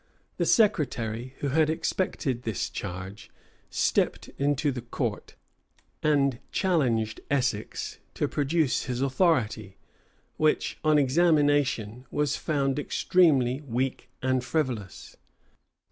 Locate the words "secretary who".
0.47-1.49